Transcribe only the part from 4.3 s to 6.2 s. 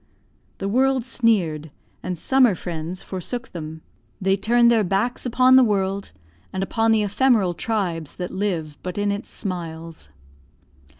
turned their backs upon the world,